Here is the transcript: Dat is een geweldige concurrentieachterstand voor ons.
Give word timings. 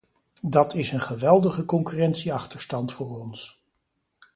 Dat 0.47 0.73
is 0.73 0.91
een 0.91 0.99
geweldige 1.01 1.65
concurrentieachterstand 1.65 2.91
voor 2.93 3.19
ons. 3.19 3.63